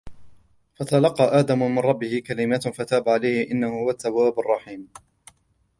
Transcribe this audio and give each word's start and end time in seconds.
فتلقى 0.75 1.39
آدم 1.39 1.59
من 1.61 1.79
ربه 1.79 2.23
كلمات 2.27 2.67
فتاب 2.67 3.09
عليه 3.09 3.51
إنه 3.51 3.67
هو 3.79 3.89
التواب 3.89 4.39
الرحيم 4.39 4.87